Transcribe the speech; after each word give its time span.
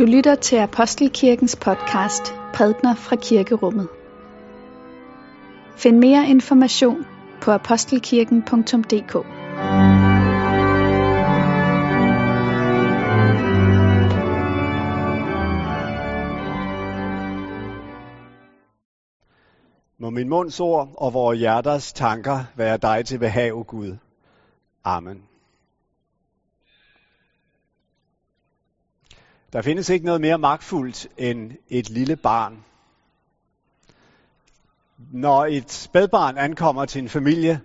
Du 0.00 0.04
lytter 0.04 0.34
til 0.34 0.56
Apostelkirkens 0.56 1.56
podcast 1.56 2.34
Prædner 2.54 2.94
fra 2.94 3.16
Kirkerummet. 3.16 3.88
Find 5.76 5.98
mere 5.98 6.28
information 6.28 7.06
på 7.42 7.50
apostelkirken.dk 7.50 9.14
Må 19.98 20.10
min 20.10 20.28
munds 20.28 20.60
ord 20.60 20.88
og 20.96 21.14
vores 21.14 21.38
hjerters 21.38 21.92
tanker 21.92 22.44
være 22.56 22.76
dig 22.76 23.04
til 23.06 23.18
behag, 23.18 23.52
Gud. 23.66 23.96
Amen. 24.84 25.29
Der 29.52 29.62
findes 29.62 29.88
ikke 29.88 30.06
noget 30.06 30.20
mere 30.20 30.38
magtfuldt 30.38 31.08
end 31.18 31.52
et 31.68 31.90
lille 31.90 32.16
barn. 32.16 32.64
Når 35.12 35.46
et 35.46 35.72
spædbarn 35.72 36.38
ankommer 36.38 36.84
til 36.84 37.02
en 37.02 37.08
familie, 37.08 37.60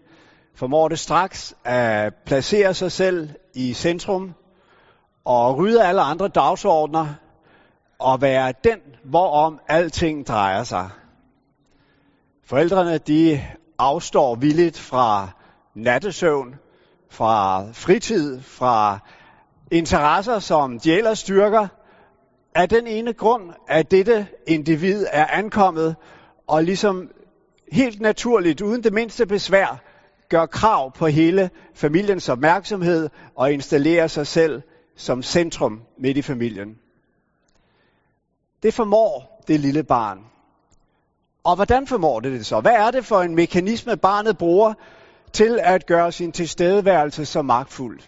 formår 0.55 0.87
det 0.87 0.99
straks 0.99 1.55
at 1.63 2.13
placere 2.25 2.73
sig 2.73 2.91
selv 2.91 3.29
i 3.53 3.73
centrum 3.73 4.33
og 5.25 5.57
rydde 5.57 5.85
alle 5.85 6.01
andre 6.01 6.27
dagsordner 6.27 7.13
og 7.99 8.21
være 8.21 8.53
den, 8.63 8.79
hvorom 9.03 9.59
alting 9.67 10.27
drejer 10.27 10.63
sig. 10.63 10.89
Forældrene 12.43 12.97
de 12.97 13.41
afstår 13.77 14.35
villigt 14.35 14.79
fra 14.79 15.29
nattesøvn, 15.73 16.55
fra 17.09 17.65
fritid, 17.71 18.41
fra 18.41 18.99
interesser, 19.71 20.39
som 20.39 20.79
de 20.79 20.93
ellers 20.93 21.19
styrker, 21.19 21.67
af 22.55 22.69
den 22.69 22.87
ene 22.87 23.13
grund, 23.13 23.51
at 23.67 23.91
dette 23.91 24.27
individ 24.47 25.05
er 25.11 25.25
ankommet 25.25 25.95
og 26.47 26.63
ligesom 26.63 27.09
helt 27.71 28.01
naturligt, 28.01 28.61
uden 28.61 28.83
det 28.83 28.93
mindste 28.93 29.25
besvær, 29.25 29.81
gør 30.29 30.45
krav 30.45 30.91
på 30.91 31.07
hele 31.07 31.49
familiens 31.73 32.29
opmærksomhed 32.29 33.09
og 33.35 33.53
installerer 33.53 34.07
sig 34.07 34.27
selv 34.27 34.61
som 34.95 35.23
centrum 35.23 35.81
midt 35.97 36.17
i 36.17 36.21
familien. 36.21 36.77
Det 38.63 38.73
formår 38.73 39.41
det 39.47 39.59
lille 39.59 39.83
barn. 39.83 40.19
Og 41.43 41.55
hvordan 41.55 41.87
formår 41.87 42.19
det 42.19 42.31
det 42.31 42.45
så? 42.45 42.59
Hvad 42.59 42.73
er 42.73 42.91
det 42.91 43.05
for 43.05 43.21
en 43.21 43.35
mekanisme, 43.35 43.97
barnet 43.97 44.37
bruger 44.37 44.73
til 45.33 45.59
at 45.63 45.85
gøre 45.85 46.11
sin 46.11 46.31
tilstedeværelse 46.31 47.25
så 47.25 47.41
magtfuld? 47.41 47.99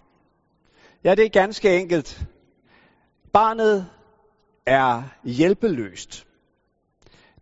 Ja, 1.07 1.15
det 1.15 1.25
er 1.25 1.29
ganske 1.29 1.79
enkelt. 1.79 2.27
Barnet 3.33 3.89
er 4.65 5.03
hjælpeløst. 5.23 6.27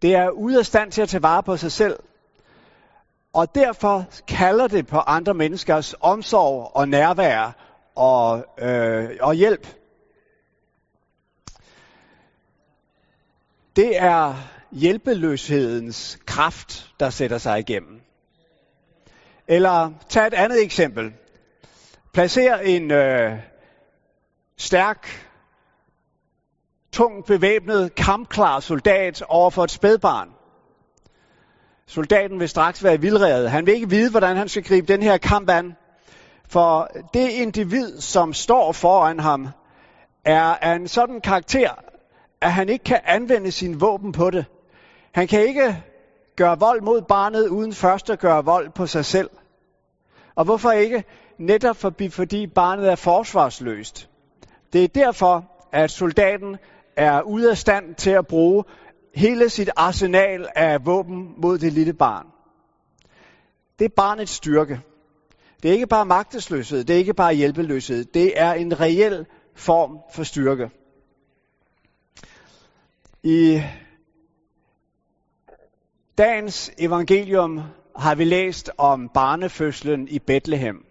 Det 0.02 0.16
er 0.16 0.30
ude 0.30 0.60
af 0.60 0.66
stand 0.66 0.92
til 0.92 1.02
at 1.02 1.10
tage 1.10 1.24
vare 1.24 1.44
på 1.44 1.58
sig 1.58 1.72
selv. 1.72 2.00
Og 3.34 3.56
derfor 3.56 4.06
kalder 4.28 4.68
det 4.68 4.88
på 4.88 4.98
andre 4.98 5.34
menneskers 5.34 5.96
omsorg 6.00 6.72
og 6.76 6.90
nærvær 6.90 7.56
og, 7.96 8.46
øh, 8.60 9.10
og 9.22 9.34
hjælp. 9.34 9.68
Det 13.76 13.98
er 13.98 14.36
hjælpeløshedens 14.72 16.20
kraft, 16.26 16.92
der 17.00 17.10
sætter 17.10 17.38
sig 17.38 17.60
igennem. 17.60 18.02
Eller 19.48 19.92
tag 20.10 20.28
et 20.28 20.34
andet 20.34 20.64
eksempel. 20.64 21.14
Placer 22.14 22.56
en 22.56 22.92
øh, 22.92 23.40
stærk, 24.58 25.30
tungt 26.92 27.26
bevæbnet, 27.26 27.96
kampklar 27.96 28.60
soldat 28.60 29.24
over 29.28 29.50
for 29.50 29.64
et 29.64 29.72
spædbarn. 29.72 30.30
Soldaten 31.88 32.40
vil 32.40 32.50
straks 32.50 32.84
være 32.84 33.02
vildredet. 33.02 33.52
Han 33.52 33.66
vil 33.66 33.74
ikke 33.74 33.90
vide, 33.90 34.12
hvordan 34.12 34.38
han 34.38 34.50
skal 34.50 34.64
gribe 34.64 34.88
den 34.88 35.04
her 35.04 35.18
kamp 35.18 35.50
an. 35.50 35.76
For 36.50 36.90
det 37.14 37.30
individ, 37.30 38.02
som 38.02 38.34
står 38.34 38.72
foran 38.72 39.20
ham, 39.20 39.48
er 40.26 40.44
af 40.44 40.76
en 40.76 40.88
sådan 40.88 41.22
karakter, 41.22 41.72
at 42.42 42.54
han 42.54 42.70
ikke 42.70 42.84
kan 42.84 43.00
anvende 43.04 43.52
sin 43.52 43.82
våben 43.82 44.12
på 44.12 44.30
det. 44.30 44.46
Han 45.12 45.28
kan 45.28 45.42
ikke 45.48 45.84
gøre 46.36 46.60
vold 46.60 46.82
mod 46.82 47.02
barnet, 47.02 47.48
uden 47.48 47.74
først 47.74 48.10
at 48.10 48.20
gøre 48.20 48.46
vold 48.46 48.70
på 48.70 48.88
sig 48.88 49.06
selv. 49.06 49.30
Og 50.36 50.46
hvorfor 50.46 50.72
ikke? 50.72 51.04
Netop 51.38 51.76
fordi 52.10 52.48
barnet 52.48 52.92
er 52.92 52.96
forsvarsløst. 52.96 54.10
Det 54.76 54.84
er 54.84 54.88
derfor, 54.88 55.52
at 55.72 55.92
soldaten 55.92 56.58
er 56.96 57.22
ude 57.22 57.52
af 57.52 57.58
stand 57.58 57.96
til 57.96 58.10
at 58.10 58.28
bruge 58.28 58.64
hele 59.14 59.50
sit 59.50 59.70
arsenal 59.76 60.48
af 60.56 60.86
våben 60.86 61.34
mod 61.38 61.58
det 61.58 61.74
lille 61.74 61.94
barn. 61.94 62.28
Det 63.80 63.86
er 63.86 63.90
barnets 63.96 64.32
styrke. 64.32 64.82
Det 65.64 65.70
er 65.70 65.74
ikke 65.74 65.88
bare 65.88 66.06
magtesløshed, 66.06 66.84
det 66.84 66.94
er 66.94 66.98
ikke 66.98 67.14
bare 67.14 67.34
hjælpeløshed, 67.34 68.06
det 68.06 68.42
er 68.42 68.54
en 68.54 68.80
reel 68.80 69.26
form 69.56 70.00
for 70.14 70.24
styrke. 70.24 70.70
I 73.24 73.62
dagens 76.18 76.72
evangelium 76.78 77.62
har 77.96 78.16
vi 78.16 78.24
læst 78.24 78.72
om 78.78 79.10
barnefødslen 79.14 80.08
i 80.08 80.20
Bethlehem. 80.20 80.85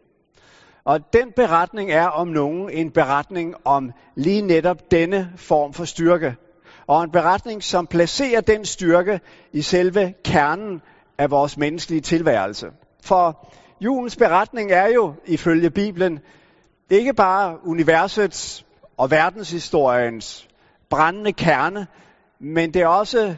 Og 0.84 1.12
den 1.12 1.32
beretning 1.36 1.90
er 1.90 2.06
om 2.06 2.28
nogen 2.28 2.70
en 2.70 2.90
beretning 2.90 3.54
om 3.64 3.92
lige 4.14 4.42
netop 4.42 4.90
denne 4.90 5.32
form 5.36 5.72
for 5.72 5.84
styrke. 5.84 6.36
Og 6.86 7.04
en 7.04 7.10
beretning, 7.10 7.62
som 7.62 7.86
placerer 7.86 8.40
den 8.40 8.64
styrke 8.64 9.20
i 9.52 9.62
selve 9.62 10.14
kernen 10.24 10.82
af 11.18 11.30
vores 11.30 11.56
menneskelige 11.56 12.00
tilværelse. 12.00 12.66
For 13.02 13.52
julens 13.80 14.16
beretning 14.16 14.72
er 14.72 14.86
jo, 14.86 15.14
ifølge 15.26 15.70
Bibelen, 15.70 16.18
ikke 16.90 17.14
bare 17.14 17.58
universets 17.66 18.66
og 18.96 19.10
verdenshistoriens 19.10 20.48
brændende 20.90 21.32
kerne, 21.32 21.86
men 22.40 22.74
det 22.74 22.82
er 22.82 22.86
også 22.86 23.34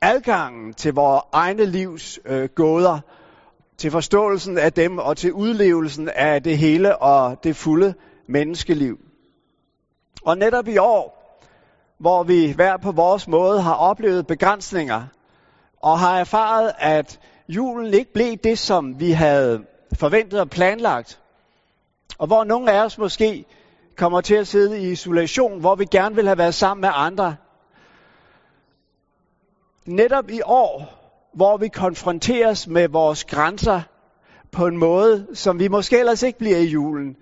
adgangen 0.00 0.74
til 0.74 0.94
vores 0.94 1.22
egne 1.32 1.64
livs 1.64 2.20
øh, 2.24 2.48
gåder 2.54 3.00
til 3.82 3.90
forståelsen 3.90 4.58
af 4.58 4.72
dem 4.72 4.98
og 4.98 5.16
til 5.16 5.32
udlevelsen 5.32 6.08
af 6.08 6.42
det 6.42 6.58
hele 6.58 6.96
og 6.96 7.44
det 7.44 7.56
fulde 7.56 7.94
menneskeliv. 8.28 8.98
Og 10.24 10.38
netop 10.38 10.68
i 10.68 10.76
år, 10.76 11.38
hvor 11.98 12.22
vi 12.22 12.52
hver 12.52 12.76
på 12.76 12.92
vores 12.92 13.28
måde 13.28 13.60
har 13.60 13.74
oplevet 13.74 14.26
begrænsninger 14.26 15.02
og 15.82 15.98
har 15.98 16.18
erfaret, 16.18 16.72
at 16.78 17.20
julen 17.48 17.94
ikke 17.94 18.12
blev 18.12 18.36
det, 18.36 18.58
som 18.58 19.00
vi 19.00 19.10
havde 19.10 19.64
forventet 19.98 20.40
og 20.40 20.50
planlagt, 20.50 21.20
og 22.18 22.26
hvor 22.26 22.44
nogle 22.44 22.72
af 22.72 22.84
os 22.84 22.98
måske 22.98 23.44
kommer 23.96 24.20
til 24.20 24.34
at 24.34 24.46
sidde 24.48 24.80
i 24.80 24.90
isolation, 24.90 25.60
hvor 25.60 25.74
vi 25.74 25.84
gerne 25.84 26.14
vil 26.14 26.26
have 26.26 26.38
været 26.38 26.54
sammen 26.54 26.80
med 26.80 26.90
andre. 26.92 27.36
Netop 29.86 30.30
i 30.30 30.40
år 30.44 31.01
hvor 31.34 31.56
vi 31.56 31.68
konfronteres 31.68 32.68
med 32.68 32.88
vores 32.88 33.24
grænser 33.24 33.80
på 34.52 34.66
en 34.66 34.76
måde, 34.76 35.26
som 35.34 35.58
vi 35.58 35.68
måske 35.68 35.98
ellers 35.98 36.22
ikke 36.22 36.38
bliver 36.38 36.56
i 36.56 36.66
julen, 36.66 37.16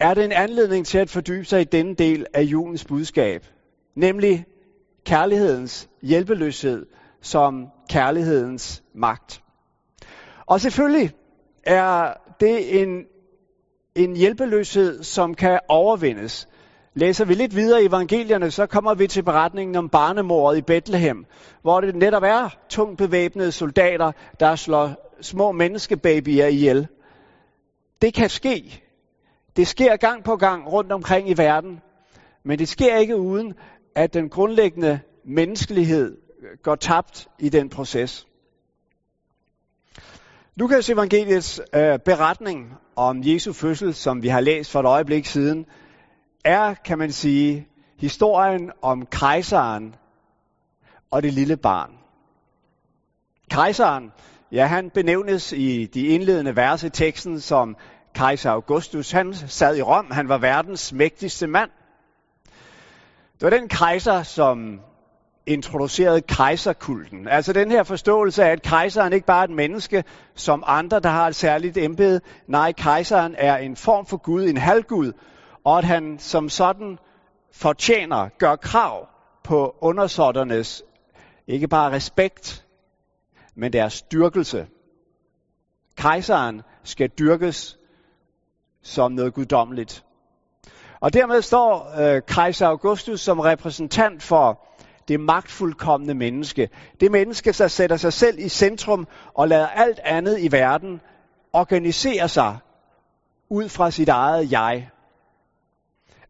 er 0.00 0.14
det 0.14 0.24
en 0.24 0.32
anledning 0.32 0.86
til 0.86 0.98
at 0.98 1.10
fordybe 1.10 1.44
sig 1.44 1.60
i 1.60 1.64
denne 1.64 1.94
del 1.94 2.26
af 2.34 2.42
julens 2.42 2.84
budskab, 2.84 3.46
nemlig 3.96 4.44
kærlighedens 5.06 5.88
hjælpeløshed 6.02 6.86
som 7.22 7.66
kærlighedens 7.90 8.82
magt. 8.94 9.42
Og 10.46 10.60
selvfølgelig 10.60 11.10
er 11.64 12.12
det 12.40 12.82
en, 12.82 13.04
en 13.94 14.16
hjælpeløshed, 14.16 15.02
som 15.02 15.34
kan 15.34 15.60
overvindes. 15.68 16.48
Læser 16.94 17.24
vi 17.24 17.34
lidt 17.34 17.56
videre 17.56 17.82
i 17.82 17.86
evangelierne, 17.86 18.50
så 18.50 18.66
kommer 18.66 18.94
vi 18.94 19.06
til 19.06 19.22
beretningen 19.22 19.76
om 19.76 19.88
barnemordet 19.88 20.58
i 20.58 20.62
Bethlehem, 20.62 21.26
hvor 21.62 21.80
det 21.80 21.96
netop 21.96 22.22
er 22.22 22.48
tungt 22.68 22.98
bevæbnede 22.98 23.52
soldater, 23.52 24.12
der 24.40 24.56
slår 24.56 25.16
små 25.20 25.52
menneskebabyer 25.52 26.46
ihjel. 26.46 26.86
Det 28.02 28.14
kan 28.14 28.28
ske. 28.28 28.82
Det 29.56 29.68
sker 29.68 29.96
gang 29.96 30.24
på 30.24 30.36
gang 30.36 30.72
rundt 30.72 30.92
omkring 30.92 31.30
i 31.30 31.34
verden. 31.38 31.80
Men 32.44 32.58
det 32.58 32.68
sker 32.68 32.96
ikke 32.96 33.16
uden, 33.16 33.54
at 33.94 34.14
den 34.14 34.28
grundlæggende 34.28 35.00
menneskelighed 35.24 36.16
går 36.62 36.74
tabt 36.74 37.28
i 37.38 37.48
den 37.48 37.68
proces. 37.68 38.26
Lukas 40.56 40.90
evangeliets 40.90 41.60
øh, 41.74 41.98
beretning 41.98 42.72
om 42.96 43.20
Jesu 43.24 43.52
fødsel, 43.52 43.94
som 43.94 44.22
vi 44.22 44.28
har 44.28 44.40
læst 44.40 44.70
for 44.70 44.80
et 44.80 44.86
øjeblik 44.86 45.26
siden, 45.26 45.66
er, 46.44 46.74
kan 46.74 46.98
man 46.98 47.12
sige, 47.12 47.68
historien 47.98 48.72
om 48.82 49.06
kejseren 49.06 49.94
og 51.10 51.22
det 51.22 51.32
lille 51.32 51.56
barn. 51.56 51.90
Kejseren, 53.50 54.12
ja, 54.52 54.66
han 54.66 54.90
benævnes 54.90 55.52
i 55.52 55.86
de 55.86 56.06
indledende 56.06 56.56
vers 56.56 56.82
i 56.82 56.90
teksten 56.90 57.40
som 57.40 57.76
kejser 58.14 58.50
Augustus. 58.50 59.10
Han 59.10 59.34
sad 59.34 59.76
i 59.76 59.82
Rom, 59.82 60.10
han 60.10 60.28
var 60.28 60.38
verdens 60.38 60.92
mægtigste 60.92 61.46
mand. 61.46 61.70
Det 63.34 63.42
var 63.42 63.50
den 63.50 63.68
kejser, 63.68 64.22
som 64.22 64.80
introducerede 65.46 66.20
kejserkulten. 66.20 67.28
Altså 67.28 67.52
den 67.52 67.70
her 67.70 67.82
forståelse 67.82 68.44
af, 68.44 68.50
at 68.50 68.62
kejseren 68.62 69.12
ikke 69.12 69.26
bare 69.26 69.40
er 69.40 69.44
et 69.44 69.50
menneske 69.50 70.04
som 70.34 70.64
andre, 70.66 71.00
der 71.00 71.08
har 71.08 71.28
et 71.28 71.34
særligt 71.34 71.76
embede. 71.76 72.20
Nej, 72.46 72.72
kejseren 72.72 73.34
er 73.38 73.56
en 73.56 73.76
form 73.76 74.06
for 74.06 74.16
Gud, 74.16 74.44
en 74.44 74.56
halvgud, 74.56 75.12
og 75.64 75.78
at 75.78 75.84
han 75.84 76.18
som 76.18 76.48
sådan 76.48 76.98
fortjener, 77.52 78.28
gør 78.38 78.56
krav 78.56 79.08
på 79.44 79.76
undersåtternes 79.80 80.82
ikke 81.46 81.68
bare 81.68 81.92
respekt, 81.92 82.66
men 83.54 83.72
deres 83.72 83.92
styrkelse. 83.92 84.66
Kejseren 85.96 86.62
skal 86.84 87.08
dyrkes 87.08 87.78
som 88.82 89.12
noget 89.12 89.34
guddommeligt. 89.34 90.04
Og 91.00 91.12
dermed 91.12 91.42
står 91.42 92.00
øh, 92.00 92.22
kejser 92.26 92.66
Augustus 92.66 93.20
som 93.20 93.40
repræsentant 93.40 94.22
for 94.22 94.60
det 95.08 95.20
magtfuldkommende 95.20 96.14
menneske. 96.14 96.68
Det 97.00 97.10
menneske, 97.10 97.52
der 97.52 97.68
sætter 97.68 97.96
sig 97.96 98.12
selv 98.12 98.38
i 98.38 98.48
centrum 98.48 99.08
og 99.34 99.48
lader 99.48 99.66
alt 99.66 99.98
andet 100.04 100.40
i 100.40 100.52
verden 100.52 101.00
organisere 101.52 102.28
sig 102.28 102.58
ud 103.48 103.68
fra 103.68 103.90
sit 103.90 104.08
eget 104.08 104.52
jeg. 104.52 104.90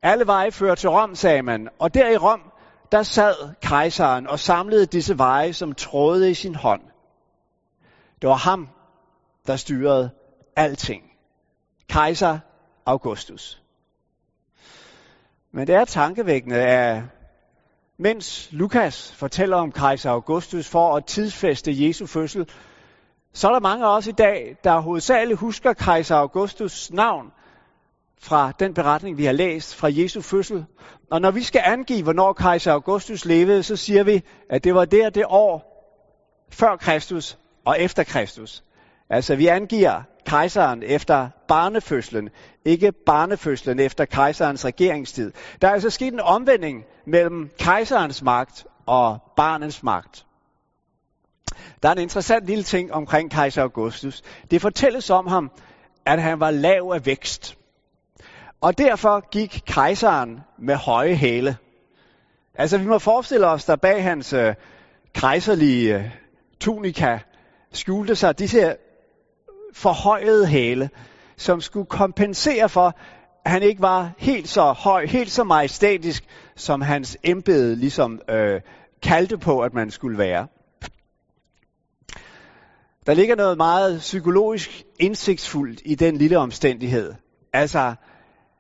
Alle 0.03 0.27
veje 0.27 0.53
fører 0.53 0.75
til 0.75 0.89
Rom, 0.89 1.15
sagde 1.15 1.43
man, 1.43 1.69
og 1.79 1.95
der 1.95 2.09
i 2.09 2.17
Rom, 2.17 2.53
der 2.93 3.03
sad 3.03 3.55
kejseren 3.63 4.27
og 4.27 4.39
samlede 4.39 4.87
disse 4.87 5.19
veje 5.19 5.53
som 5.53 5.75
tråde 5.75 6.31
i 6.31 6.35
sin 6.35 6.55
hånd. 6.55 6.83
Det 8.23 8.29
var 8.29 8.37
ham, 8.37 8.69
der 9.47 9.57
styrede 9.57 10.11
alting. 10.57 11.03
Kejser 11.89 12.39
Augustus. 12.87 13.63
Men 15.53 15.67
det 15.67 15.75
er 15.75 15.85
tankevækkende, 15.85 16.57
at 16.57 17.03
mens 17.99 18.49
Lukas 18.53 19.13
fortæller 19.13 19.57
om 19.57 19.73
kejser 19.73 20.11
Augustus 20.11 20.69
for 20.69 20.97
at 20.97 21.05
tidsfeste 21.05 21.87
Jesu 21.87 22.07
fødsel, 22.07 22.51
så 23.33 23.49
er 23.49 23.53
der 23.53 23.61
mange 23.61 23.87
af 23.87 23.97
os 23.97 24.07
i 24.07 24.13
dag, 24.13 24.57
der 24.65 24.81
hovedsageligt 24.81 25.41
husker 25.41 25.73
kejser 25.73 26.17
Augustus 26.17 26.91
navn 26.91 27.33
fra 28.23 28.53
den 28.59 28.75
beretning, 28.75 29.19
vi 29.19 29.25
har 29.25 29.33
læst 29.33 29.77
fra 29.77 29.89
Jesu 29.91 30.21
fødsel. 30.21 30.65
Og 31.11 31.21
når 31.21 31.31
vi 31.31 31.43
skal 31.43 31.63
angive, 31.65 32.03
hvornår 32.03 32.33
kejser 32.33 32.73
Augustus 32.73 33.25
levede, 33.25 33.63
så 33.63 33.77
siger 33.77 34.03
vi, 34.03 34.23
at 34.51 34.65
det 34.65 34.75
var 34.75 34.85
der 34.85 35.11
det 35.11 35.25
år 35.29 35.71
før 36.53 36.77
Kristus 36.77 37.39
og 37.65 37.81
efter 37.81 38.05
Kristus. 38.05 38.65
Altså 39.11 39.35
vi 39.37 39.47
angiver 39.47 40.03
kejseren 40.27 40.83
efter 40.83 41.29
barnefødslen, 41.49 42.29
ikke 42.65 42.93
barnefødslen 42.93 43.81
efter 43.81 44.05
kejserens 44.05 44.65
regeringstid. 44.65 45.33
Der 45.63 45.69
er 45.69 45.73
altså 45.73 45.91
sket 45.91 46.13
en 46.13 46.21
omvending 46.21 46.85
mellem 47.07 47.51
kejserens 47.59 48.23
magt 48.23 48.67
og 48.87 49.19
barnens 49.37 49.83
magt. 49.83 50.27
Der 51.83 51.89
er 51.89 51.93
en 51.93 51.99
interessant 51.99 52.47
lille 52.47 52.65
ting 52.65 52.93
omkring 52.93 53.31
kejser 53.31 53.63
Augustus. 53.63 54.23
Det 54.51 54.61
fortælles 54.61 55.11
om 55.11 55.27
ham, 55.27 55.51
at 56.07 56.23
han 56.23 56.41
var 56.41 56.51
lav 56.51 56.93
af 56.95 57.07
vækst. 57.07 57.60
Og 58.61 58.79
derfor 58.79 59.31
gik 59.31 59.63
kejseren 59.67 60.41
med 60.59 60.75
høje 60.75 61.15
hæle. 61.15 61.57
Altså 62.55 62.79
vi 62.79 62.87
må 62.87 62.99
forestille 62.99 63.47
os, 63.47 63.65
der 63.65 63.77
bag 63.77 64.03
hans 64.03 64.33
øh, 64.33 64.55
kejserlige 65.15 65.99
øh, 65.99 66.11
tunika 66.61 67.19
skjulte 67.73 68.15
sig 68.17 68.39
disse 68.39 68.77
forhøjede 69.75 70.47
hæle, 70.47 70.91
som 71.37 71.61
skulle 71.61 71.87
kompensere 71.87 72.69
for, 72.69 72.95
at 73.45 73.51
han 73.51 73.63
ikke 73.63 73.83
var 73.83 74.13
helt 74.19 74.49
så 74.49 74.73
høj, 74.73 75.07
helt 75.07 75.31
så 75.31 75.45
majestætisk, 75.45 76.25
som 76.57 76.81
hans 76.81 77.19
embede 77.25 77.77
ligesom 77.77 78.21
øh, 78.29 78.61
kaldte 79.03 79.39
på, 79.39 79.61
at 79.61 79.75
man 79.75 79.91
skulle 79.91 80.19
være. 80.19 80.47
Der 83.07 83.15
ligger 83.15 83.37
noget 83.37 83.57
meget 83.57 83.99
psykologisk 83.99 84.85
indsigtsfuldt 84.99 85.83
i 85.85 85.95
den 85.95 86.17
lille 86.17 86.39
omstændighed. 86.39 87.15
Altså, 87.53 87.95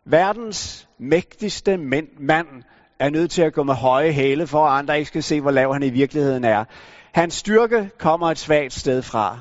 verdens 0.04 0.88
mægtigste 0.98 1.76
mænd, 1.76 2.08
mand 2.18 2.62
er 2.98 3.10
nødt 3.10 3.30
til 3.30 3.42
at 3.42 3.52
gå 3.52 3.62
med 3.62 3.74
høje 3.74 4.12
hæle, 4.12 4.46
for 4.46 4.66
at 4.66 4.78
andre 4.78 4.98
ikke 4.98 5.08
skal 5.08 5.22
se, 5.22 5.40
hvor 5.40 5.50
lav 5.50 5.72
han 5.72 5.82
i 5.82 5.90
virkeligheden 5.90 6.44
er. 6.44 6.64
Hans 7.12 7.34
styrke 7.34 7.90
kommer 7.98 8.30
et 8.30 8.38
svagt 8.38 8.72
sted 8.72 9.02
fra. 9.02 9.40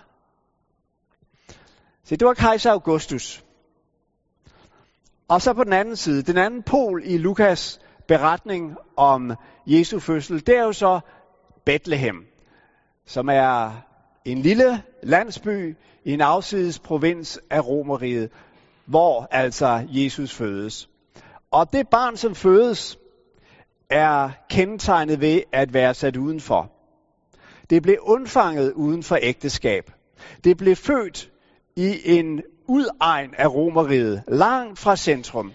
Se, 2.03 2.15
det 2.15 2.27
var 2.27 2.33
kejser 2.33 2.71
Augustus. 2.71 3.44
Og 5.27 5.41
så 5.41 5.53
på 5.53 5.63
den 5.63 5.73
anden 5.73 5.95
side, 5.95 6.23
den 6.23 6.38
anden 6.38 6.63
pol 6.63 7.01
i 7.05 7.17
Lukas 7.17 7.79
beretning 8.07 8.77
om 8.97 9.35
Jesu 9.65 10.00
fødsel, 10.00 10.47
det 10.47 10.57
er 10.57 10.63
jo 10.63 10.73
så 10.73 11.00
Bethlehem, 11.65 12.25
som 13.05 13.29
er 13.29 13.71
en 14.25 14.38
lille 14.38 14.83
landsby 15.03 15.77
i 16.05 16.13
en 16.13 16.21
afsides 16.21 16.79
provins 16.79 17.39
af 17.50 17.67
Romeriet, 17.67 18.31
hvor 18.89 19.27
altså 19.31 19.88
Jesus 19.89 20.33
fødes. 20.33 20.89
Og 21.51 21.74
det 21.74 21.88
barn, 21.88 22.18
som 22.18 22.36
fødes, 22.36 22.97
er 23.89 24.30
kendetegnet 24.50 25.21
ved 25.21 25.41
at 25.53 25.74
være 25.74 25.94
sat 25.94 26.18
udenfor. 26.18 26.71
Det 27.69 27.83
blev 27.83 27.97
undfanget 28.01 28.74
uden 28.74 29.03
for 29.03 29.18
ægteskab. 29.21 29.91
Det 30.44 30.57
blev 30.57 30.75
født 30.75 31.31
i 31.75 32.18
en 32.18 32.41
udegn 32.68 33.33
af 33.38 33.47
Romeriet, 33.47 34.24
langt 34.27 34.80
fra 34.80 34.95
centrum. 34.95 35.53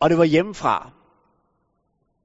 Og 0.00 0.10
det 0.10 0.18
var 0.18 0.24
hjemmefra. 0.24 0.90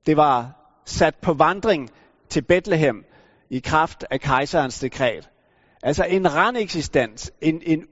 Det 0.06 0.18
var 0.18 0.52
sat 0.86 1.16
på 1.22 1.34
vandring 1.34 1.90
til 2.30 2.42
Bethlehem 2.42 3.06
i 3.50 3.60
kraft 3.60 4.06
af 4.12 4.20
kejserens 4.20 4.80
dekret. 4.80 5.30
Altså 5.84 6.04
en 6.04 6.36
randeksistens, 6.36 7.32
en, 7.42 7.62
en, 7.66 7.88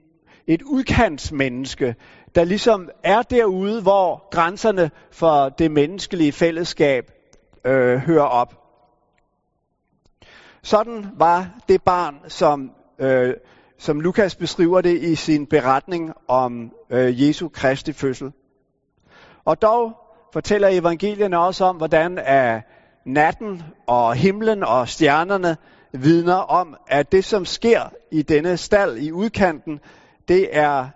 et 0.46 0.62
udkantsmenneske, 0.62 1.94
der 2.34 2.44
ligesom 2.44 2.90
er 3.04 3.22
derude, 3.22 3.82
hvor 3.82 4.28
grænserne 4.30 4.90
for 5.10 5.48
det 5.48 5.70
menneskelige 5.70 6.32
fællesskab 6.32 7.10
øh, 7.64 7.98
hører 7.98 8.24
op. 8.24 8.54
Sådan 10.62 11.06
var 11.18 11.50
det 11.68 11.82
barn, 11.82 12.16
som 12.28 12.70
øh, 12.98 13.34
som 13.82 14.00
Lukas 14.00 14.34
beskriver 14.34 14.80
det 14.80 15.02
i 15.02 15.14
sin 15.14 15.46
beretning 15.46 16.12
om 16.28 16.72
øh, 16.90 17.22
Jesu 17.22 17.48
Kristi 17.48 17.92
fødsel. 17.92 18.32
Og 19.44 19.62
dog 19.62 19.92
fortæller 20.32 20.68
evangelierne 20.68 21.38
også 21.38 21.64
om, 21.64 21.76
hvordan 21.76 22.18
at 22.18 22.62
natten 23.06 23.62
og 23.86 24.14
himlen 24.14 24.64
og 24.64 24.88
stjernerne 24.88 25.56
vidner 25.92 26.34
om, 26.34 26.76
at 26.88 27.12
det, 27.12 27.24
som 27.24 27.44
sker 27.44 27.80
i 28.10 28.22
denne 28.22 28.56
stald 28.56 28.98
i 28.98 29.12
udkanten, 29.12 29.80
det 30.28 30.56
er 30.56 30.88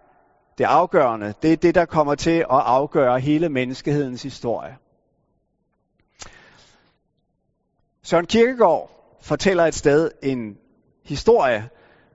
det 0.59 0.65
afgørende. 0.65 1.35
Det 1.43 1.53
er 1.53 1.57
det, 1.57 1.75
der 1.75 1.85
kommer 1.85 2.15
til 2.15 2.39
at 2.39 2.47
afgøre 2.49 3.21
hele 3.21 3.49
menneskehedens 3.49 4.23
historie. 4.23 4.77
Søren 8.03 8.27
Kierkegaard 8.27 8.91
fortæller 9.21 9.65
et 9.65 9.75
sted 9.75 10.11
en 10.23 10.59
historie 11.05 11.69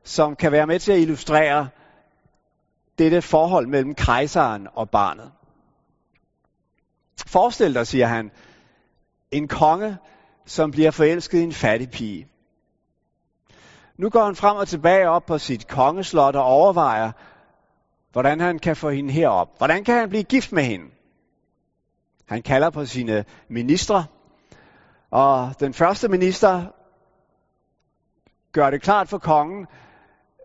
som 0.03 0.35
kan 0.35 0.51
være 0.51 0.67
med 0.67 0.79
til 0.79 0.91
at 0.91 0.99
illustrere 0.99 1.69
dette 2.97 3.21
forhold 3.21 3.67
mellem 3.67 3.95
kejseren 3.95 4.67
og 4.73 4.89
barnet. 4.89 5.31
Forestil 7.27 7.73
dig, 7.73 7.87
siger 7.87 8.07
han, 8.07 8.31
en 9.31 9.47
konge, 9.47 9.97
som 10.45 10.71
bliver 10.71 10.91
forelsket 10.91 11.39
i 11.39 11.43
en 11.43 11.53
fattig 11.53 11.89
pige. 11.91 12.27
Nu 14.01 14.09
går 14.09 14.25
han 14.25 14.35
frem 14.35 14.57
og 14.57 14.67
tilbage 14.67 15.09
op 15.09 15.25
på 15.25 15.37
sit 15.37 15.67
kongeslot 15.67 16.35
og 16.35 16.43
overvejer, 16.43 17.11
hvordan 18.11 18.39
han 18.39 18.59
kan 18.59 18.75
få 18.75 18.89
hende 18.89 19.13
herop. 19.13 19.47
Hvordan 19.57 19.83
kan 19.83 19.95
han 19.95 20.09
blive 20.09 20.23
gift 20.23 20.51
med 20.51 20.63
hende? 20.63 20.85
Han 22.27 22.41
kalder 22.41 22.69
på 22.69 22.85
sine 22.85 23.25
ministre, 23.47 24.05
og 25.11 25.53
den 25.59 25.73
første 25.73 26.07
minister 26.07 26.63
gør 28.51 28.69
det 28.69 28.81
klart 28.81 29.09
for 29.09 29.17
kongen, 29.17 29.67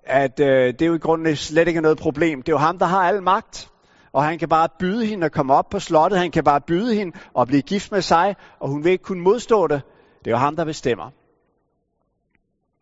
at 0.04 0.40
øh, 0.40 0.74
det 0.78 0.86
jo 0.86 0.94
i 0.94 0.98
grunden 0.98 1.36
slet 1.36 1.68
ikke 1.68 1.78
er 1.78 1.82
noget 1.82 1.98
problem. 1.98 2.42
Det 2.42 2.48
er 2.48 2.56
jo 2.56 2.58
ham, 2.58 2.78
der 2.78 2.86
har 2.86 3.08
al 3.08 3.22
magt. 3.22 3.70
Og 4.12 4.24
han 4.24 4.38
kan 4.38 4.48
bare 4.48 4.68
byde 4.78 5.06
hende 5.06 5.26
at 5.26 5.32
komme 5.32 5.54
op 5.54 5.68
på 5.70 5.78
slottet. 5.78 6.18
Han 6.18 6.30
kan 6.30 6.44
bare 6.44 6.60
byde 6.60 6.94
hende 6.94 7.18
at 7.38 7.46
blive 7.48 7.62
gift 7.62 7.92
med 7.92 8.02
sig, 8.02 8.36
og 8.60 8.68
hun 8.68 8.84
vil 8.84 8.92
ikke 8.92 9.04
kunne 9.04 9.22
modstå 9.22 9.66
det. 9.66 9.82
Det 10.18 10.26
er 10.26 10.30
jo 10.30 10.36
ham, 10.38 10.56
der 10.56 10.64
bestemmer. 10.64 11.10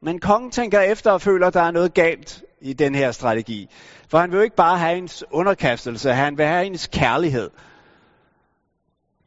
Men 0.04 0.18
kongen 0.18 0.50
tænker 0.50 0.80
efter 0.80 1.10
og 1.10 1.20
føler, 1.20 1.46
at 1.46 1.54
der 1.54 1.62
er 1.62 1.70
noget 1.70 1.94
galt 1.94 2.44
i 2.60 2.72
den 2.72 2.94
her 2.94 3.12
strategi. 3.12 3.68
For 4.08 4.18
han 4.18 4.30
vil 4.30 4.36
jo 4.36 4.42
ikke 4.42 4.56
bare 4.56 4.78
have 4.78 4.94
hendes 4.94 5.24
underkastelse, 5.30 6.12
han 6.12 6.38
vil 6.38 6.46
have 6.46 6.64
hendes 6.64 6.86
kærlighed. 6.86 7.50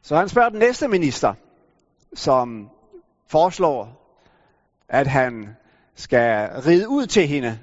Så 0.02 0.16
han 0.16 0.28
spørger 0.28 0.48
den 0.48 0.58
næste 0.58 0.88
minister, 0.88 1.34
som 2.14 2.68
foreslår, 3.28 4.12
at 4.88 5.06
han 5.06 5.56
skal 5.94 6.48
ride 6.66 6.88
ud 6.88 7.06
til 7.06 7.26
hende 7.26 7.58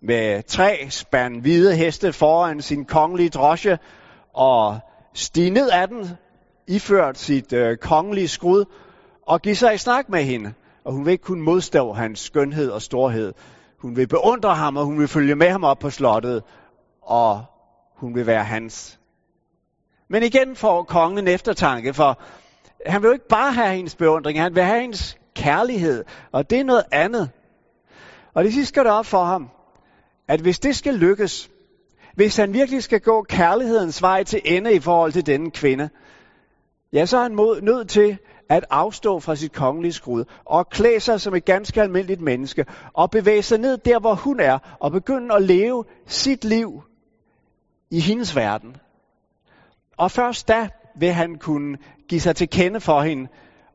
med 0.00 0.42
tre 0.42 0.86
spand 0.90 1.40
hvide 1.40 1.76
heste 1.76 2.12
foran 2.12 2.62
sin 2.62 2.84
kongelige 2.84 3.30
drosje 3.30 3.78
og 4.32 4.78
stige 5.14 5.50
ned 5.50 5.70
af 5.70 5.88
den 5.88 6.08
iført 6.66 7.18
sit 7.18 7.52
øh, 7.52 7.76
kongelige 7.76 8.28
skrud 8.28 8.64
og 9.26 9.42
give 9.42 9.56
sig 9.56 9.74
i 9.74 9.78
snak 9.78 10.08
med 10.08 10.22
hende. 10.22 10.54
Og 10.86 10.92
hun 10.92 11.04
vil 11.04 11.12
ikke 11.12 11.24
kunne 11.24 11.42
modstå 11.42 11.92
hans 11.92 12.20
skønhed 12.20 12.70
og 12.70 12.82
storhed. 12.82 13.32
Hun 13.78 13.96
vil 13.96 14.08
beundre 14.08 14.54
ham, 14.54 14.76
og 14.76 14.84
hun 14.84 14.98
vil 14.98 15.08
følge 15.08 15.34
med 15.34 15.48
ham 15.48 15.64
op 15.64 15.78
på 15.78 15.90
slottet, 15.90 16.42
og 17.02 17.44
hun 17.96 18.14
vil 18.14 18.26
være 18.26 18.44
hans. 18.44 19.00
Men 20.08 20.22
igen 20.22 20.56
får 20.56 20.82
kongen 20.82 21.18
en 21.18 21.28
eftertanke, 21.28 21.94
for 21.94 22.20
han 22.86 23.02
vil 23.02 23.08
jo 23.08 23.12
ikke 23.12 23.28
bare 23.28 23.52
have 23.52 23.76
hendes 23.76 23.94
beundring, 23.94 24.40
han 24.40 24.54
vil 24.54 24.62
have 24.62 24.80
hendes 24.80 25.18
kærlighed, 25.34 26.04
og 26.32 26.50
det 26.50 26.60
er 26.60 26.64
noget 26.64 26.84
andet. 26.92 27.30
Og 28.34 28.44
det 28.44 28.52
sidste 28.52 28.68
skal 28.68 28.84
det 28.84 28.92
op 28.92 29.06
for 29.06 29.24
ham, 29.24 29.50
at 30.28 30.40
hvis 30.40 30.58
det 30.58 30.76
skal 30.76 30.94
lykkes, 30.94 31.50
hvis 32.14 32.36
han 32.36 32.52
virkelig 32.52 32.82
skal 32.82 33.00
gå 33.00 33.22
kærlighedens 33.22 34.02
vej 34.02 34.24
til 34.24 34.40
ende 34.44 34.74
i 34.74 34.80
forhold 34.80 35.12
til 35.12 35.26
denne 35.26 35.50
kvinde, 35.50 35.88
ja, 36.92 37.06
så 37.06 37.18
er 37.18 37.22
han 37.22 37.34
mod, 37.34 37.60
nødt 37.60 37.88
til 37.88 38.18
at 38.48 38.64
afstå 38.70 39.20
fra 39.20 39.34
sit 39.36 39.52
kongelige 39.52 39.92
skrud 39.92 40.24
og 40.44 40.68
klæde 40.68 41.00
sig 41.00 41.20
som 41.20 41.34
et 41.34 41.44
ganske 41.44 41.82
almindeligt 41.82 42.20
menneske 42.20 42.66
og 42.92 43.10
bevæge 43.10 43.42
sig 43.42 43.58
ned 43.58 43.78
der, 43.78 43.98
hvor 43.98 44.14
hun 44.14 44.40
er 44.40 44.58
og 44.80 44.92
begynde 44.92 45.34
at 45.34 45.42
leve 45.42 45.84
sit 46.06 46.44
liv 46.44 46.82
i 47.90 48.00
hendes 48.00 48.36
verden. 48.36 48.76
Og 49.96 50.10
først 50.10 50.48
da 50.48 50.68
vil 50.96 51.12
han 51.12 51.38
kunne 51.38 51.78
give 52.08 52.20
sig 52.20 52.36
til 52.36 52.48
kende 52.48 52.80
for 52.80 53.00
hende 53.00 53.28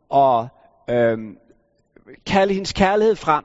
og 0.10 0.48
øhm, 0.90 1.38
kalde 2.26 2.54
hendes 2.54 2.74
kærlighed 2.74 3.16
frem. 3.16 3.44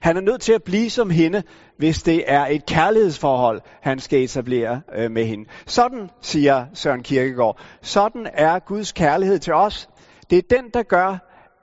Han 0.00 0.16
er 0.16 0.20
nødt 0.20 0.40
til 0.40 0.52
at 0.52 0.62
blive 0.62 0.90
som 0.90 1.10
hende, 1.10 1.42
hvis 1.78 2.02
det 2.02 2.24
er 2.26 2.46
et 2.46 2.66
kærlighedsforhold, 2.66 3.60
han 3.82 3.98
skal 3.98 4.24
etablere 4.24 4.80
øh, 4.94 5.10
med 5.10 5.24
hende. 5.24 5.44
Sådan, 5.66 6.10
siger 6.20 6.66
Søren 6.74 7.02
Kierkegaard, 7.02 7.58
sådan 7.82 8.28
er 8.32 8.58
Guds 8.58 8.92
kærlighed 8.92 9.38
til 9.38 9.54
os. 9.54 9.88
Det 10.30 10.38
er 10.38 10.56
den, 10.56 10.70
der 10.74 10.82
gør, 10.82 11.18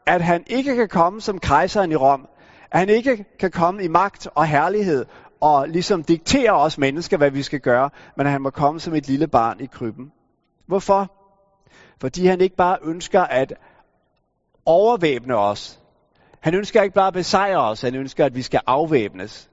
at 0.06 0.22
han 0.22 0.44
ikke 0.48 0.76
kan 0.76 0.90
komme 0.90 1.22
som 1.22 1.40
kejseren 1.40 1.92
i 1.92 1.96
Rom. 1.96 2.28
At 2.72 2.80
han 2.80 2.90
ikke 2.90 3.26
kan 3.40 3.52
komme 3.52 3.84
i 3.84 3.88
magt 3.88 4.28
og 4.36 4.46
herlighed 4.46 5.06
og 5.42 5.70
ligesom 5.70 6.04
diktere 6.04 6.52
os 6.52 6.78
mennesker, 6.78 7.18
hvad 7.18 7.32
vi 7.32 7.42
skal 7.42 7.60
gøre, 7.60 7.90
men 8.18 8.26
at 8.26 8.32
han 8.32 8.42
må 8.42 8.50
komme 8.50 8.80
som 8.80 8.96
et 8.96 9.08
lille 9.08 9.28
barn 9.28 9.60
i 9.60 9.66
krybben. 9.66 10.12
Hvorfor? 10.68 11.12
Fordi 12.02 12.26
han 12.26 12.42
ikke 12.42 12.56
bare 12.56 12.78
ønsker 12.84 13.22
at 13.22 13.54
overvæbne 14.66 15.38
os. 15.38 15.83
Han 16.44 16.54
ønsker 16.54 16.82
ikke 16.82 16.94
bare 16.94 17.08
at 17.08 17.14
besejre 17.14 17.70
os, 17.70 17.82
han 17.82 17.96
ønsker, 17.96 18.26
at 18.26 18.36
vi 18.36 18.42
skal 18.42 18.62
afvæbnes. 18.68 19.50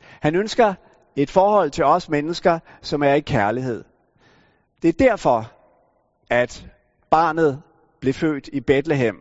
Han 0.00 0.34
ønsker 0.34 0.74
et 1.16 1.30
forhold 1.30 1.70
til 1.70 1.84
os 1.84 2.08
mennesker, 2.08 2.58
som 2.82 3.02
er 3.02 3.14
i 3.14 3.20
kærlighed. 3.20 3.84
Det 4.82 4.88
er 4.88 5.08
derfor, 5.08 5.52
at 6.30 6.66
barnet 7.10 7.62
blev 8.00 8.14
født 8.14 8.48
i 8.52 8.60
Bethlehem, 8.60 9.16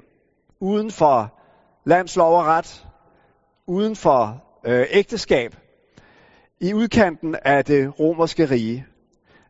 uden 0.60 0.92
for 0.92 1.39
landslov 1.86 2.38
og 2.38 2.46
ret, 2.46 2.86
uden 3.68 3.96
for 3.96 4.44
øh, 4.65 4.86
ægteskab, 4.89 5.56
i 6.60 6.74
udkanten 6.74 7.36
af 7.46 7.65
det 7.65 8.00
romerske 8.00 8.46
rige. 8.46 8.86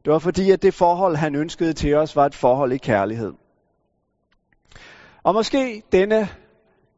Det 0.05 0.13
var 0.13 0.19
fordi, 0.19 0.51
at 0.51 0.61
det 0.61 0.73
forhold, 0.73 1.15
han 1.15 1.35
ønskede 1.35 1.73
til 1.73 1.95
os, 1.95 2.15
var 2.15 2.25
et 2.25 2.35
forhold 2.35 2.71
i 2.71 2.77
kærlighed. 2.77 3.33
Og 5.23 5.33
måske 5.33 5.83
denne 5.91 6.29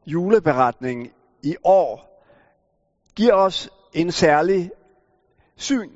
juleberetning 0.08 1.12
i 1.42 1.56
år 1.64 2.24
giver 3.16 3.34
os 3.34 3.70
en 3.92 4.12
særlig 4.12 4.70
syn 5.56 5.90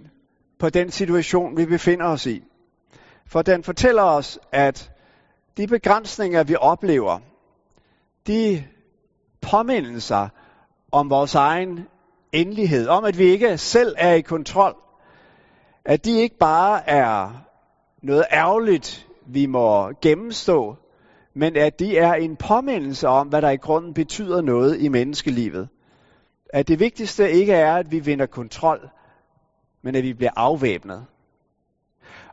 på 0.59 0.71
den 0.71 0.91
situation, 0.91 1.57
vi 1.57 1.67
befinder 1.67 2.07
os 2.07 2.27
i. 2.27 2.43
For 3.27 3.43
den 3.43 3.65
fortæller 3.65 4.03
os, 4.03 4.39
at 4.53 4.93
de 5.57 5.67
begrænsninger, 5.67 6.45
vi 6.45 6.57
oplever, 6.61 7.19
de 8.27 8.65
påmindelser 9.41 10.29
om 10.93 11.11
vores 11.11 11.35
egen 11.35 11.89
endelighed, 12.33 12.89
om 12.89 13.05
at 13.05 13.19
vi 13.19 13.25
ikke 13.25 13.59
selv 13.59 13.95
er 13.99 14.13
i 14.13 14.21
kontrol, 14.21 14.77
at 15.85 16.05
de 16.05 16.21
ikke 16.21 16.37
bare 16.39 16.89
er 16.89 17.31
noget 18.03 18.25
ærgerligt, 18.33 19.09
vi 19.27 19.47
må 19.47 19.93
gennemstå, 20.03 20.77
men 21.35 21.57
at 21.57 21.79
de 21.79 21.99
er 21.99 22.15
en 22.15 22.37
påmindelse 22.37 23.09
om, 23.09 23.29
hvad 23.29 23.43
der 23.43 23.51
i 23.51 23.57
grunden 23.57 23.95
betyder 23.95 24.41
noget 24.41 24.81
i 24.81 24.89
menneskelivet. 24.89 25.69
At 26.53 26.69
det 26.69 26.81
vigtigste 26.81 27.33
ikke 27.33 27.53
er, 27.53 27.75
at 27.75 27.91
vi 27.91 27.99
vinder 27.99 28.27
kontrol, 28.27 28.91
men 29.83 29.95
at 29.95 30.03
vi 30.03 30.13
bliver 30.13 30.33
afvæbnet. 30.37 31.07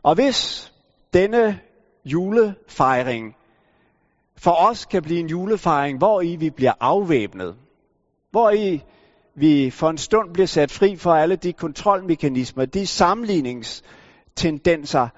Og 0.02 0.14
hvis 0.14 0.72
denne 1.14 1.60
julefejring 2.04 3.36
for 4.36 4.68
os 4.68 4.84
kan 4.84 5.02
blive 5.02 5.20
en 5.20 5.28
julefejring, 5.28 5.98
hvor 5.98 6.20
i 6.20 6.36
vi 6.36 6.50
bliver 6.50 6.72
afvæbnet, 6.80 7.56
hvor 8.30 8.50
i 8.50 8.84
vi 9.34 9.70
for 9.70 9.90
en 9.90 9.98
stund 9.98 10.32
bliver 10.32 10.46
sat 10.46 10.70
fri 10.70 10.96
for 10.96 11.14
alle 11.14 11.36
de 11.36 11.52
kontrolmekanismer, 11.52 12.64
de 12.64 12.86
sammenligningstendenser, 12.86 15.08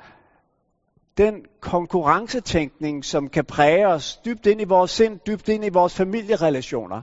den 1.17 1.45
konkurrencetænkning, 1.61 3.05
som 3.05 3.29
kan 3.29 3.45
præge 3.45 3.87
os 3.87 4.21
dybt 4.25 4.47
ind 4.47 4.61
i 4.61 4.65
vores 4.65 4.91
sind, 4.91 5.21
dybt 5.27 5.49
ind 5.49 5.65
i 5.65 5.69
vores 5.69 5.95
familierelationer, 5.95 7.03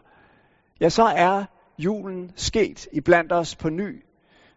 ja, 0.81 0.89
så 0.89 1.03
er 1.03 1.43
julen 1.77 2.31
sket 2.35 2.87
i 2.93 3.01
blandt 3.01 3.31
os 3.31 3.55
på 3.55 3.69
ny. 3.69 4.03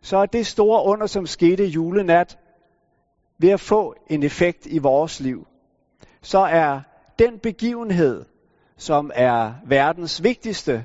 Så 0.02 0.16
er 0.16 0.26
det 0.26 0.46
store 0.46 0.84
under, 0.84 1.06
som 1.06 1.26
skete 1.26 1.64
julenat, 1.64 2.38
ved 3.38 3.50
at 3.50 3.60
få 3.60 3.94
en 4.10 4.22
effekt 4.22 4.66
i 4.66 4.78
vores 4.78 5.20
liv. 5.20 5.46
Så 6.22 6.38
er 6.38 6.80
den 7.18 7.38
begivenhed, 7.38 8.24
som 8.76 9.10
er 9.14 9.52
verdens 9.66 10.22
vigtigste 10.22 10.84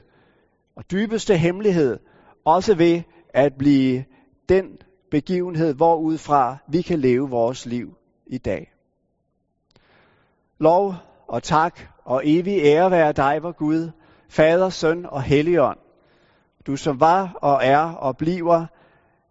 og 0.76 0.92
dybeste 0.92 1.38
hemmelighed, 1.38 2.00
også 2.46 2.76
ved 2.76 3.02
at 3.34 3.54
blive 3.60 4.06
den 4.50 4.78
begivenhed, 5.12 5.74
hvorudfra 5.74 6.58
vi 6.68 6.82
kan 6.82 7.00
leve 7.00 7.30
vores 7.30 7.66
liv 7.66 7.97
i 8.30 8.38
dag. 8.38 8.74
Lov 10.60 10.96
og 11.28 11.44
tak 11.44 11.80
og 12.06 12.22
evig 12.26 12.60
ære 12.64 12.92
være 12.92 13.12
dig, 13.12 13.44
vor 13.44 13.52
Gud, 13.52 13.90
Fader, 14.30 14.70
Søn 14.70 15.06
og 15.06 15.22
Helligånd. 15.22 15.80
Du 16.68 16.76
som 16.76 17.00
var 17.00 17.38
og 17.42 17.60
er 17.64 17.94
og 17.94 18.18
bliver 18.18 18.66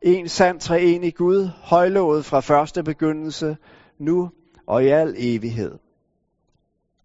en 0.02 0.28
sand 0.28 0.60
treenig 0.60 1.14
Gud, 1.14 1.50
højlovet 1.62 2.24
fra 2.24 2.40
første 2.40 2.82
begyndelse, 2.82 3.56
nu 3.98 4.30
og 4.66 4.84
i 4.84 4.86
al 4.86 5.14
evighed. 5.18 5.78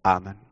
Amen. 0.04 0.51